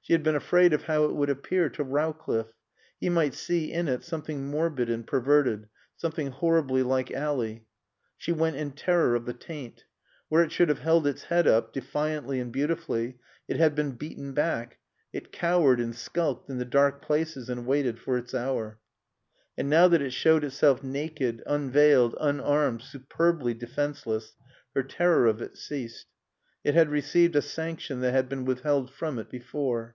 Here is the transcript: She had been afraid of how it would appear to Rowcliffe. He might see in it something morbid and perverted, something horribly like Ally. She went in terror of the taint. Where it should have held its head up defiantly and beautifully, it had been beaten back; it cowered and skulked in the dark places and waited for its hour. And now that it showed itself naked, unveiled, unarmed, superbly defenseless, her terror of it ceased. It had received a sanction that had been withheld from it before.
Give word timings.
She 0.00 0.14
had 0.14 0.22
been 0.22 0.36
afraid 0.36 0.72
of 0.72 0.84
how 0.84 1.04
it 1.04 1.14
would 1.14 1.28
appear 1.28 1.68
to 1.68 1.84
Rowcliffe. 1.84 2.54
He 2.98 3.10
might 3.10 3.34
see 3.34 3.70
in 3.70 3.88
it 3.88 4.02
something 4.02 4.46
morbid 4.46 4.88
and 4.88 5.06
perverted, 5.06 5.68
something 5.98 6.28
horribly 6.30 6.82
like 6.82 7.10
Ally. 7.10 7.64
She 8.16 8.32
went 8.32 8.56
in 8.56 8.70
terror 8.70 9.14
of 9.14 9.26
the 9.26 9.34
taint. 9.34 9.84
Where 10.30 10.42
it 10.42 10.50
should 10.50 10.70
have 10.70 10.78
held 10.78 11.06
its 11.06 11.24
head 11.24 11.46
up 11.46 11.74
defiantly 11.74 12.40
and 12.40 12.50
beautifully, 12.50 13.18
it 13.48 13.58
had 13.58 13.74
been 13.74 13.96
beaten 13.96 14.32
back; 14.32 14.78
it 15.12 15.30
cowered 15.30 15.78
and 15.78 15.94
skulked 15.94 16.48
in 16.48 16.56
the 16.56 16.64
dark 16.64 17.02
places 17.02 17.50
and 17.50 17.66
waited 17.66 17.98
for 17.98 18.16
its 18.16 18.32
hour. 18.34 18.78
And 19.58 19.68
now 19.68 19.88
that 19.88 20.00
it 20.00 20.14
showed 20.14 20.42
itself 20.42 20.82
naked, 20.82 21.42
unveiled, 21.44 22.14
unarmed, 22.18 22.80
superbly 22.80 23.52
defenseless, 23.52 24.32
her 24.74 24.82
terror 24.82 25.26
of 25.26 25.42
it 25.42 25.58
ceased. 25.58 26.06
It 26.64 26.72
had 26.72 26.88
received 26.88 27.36
a 27.36 27.42
sanction 27.42 28.00
that 28.00 28.12
had 28.12 28.30
been 28.30 28.46
withheld 28.46 28.90
from 28.90 29.18
it 29.18 29.28
before. 29.30 29.94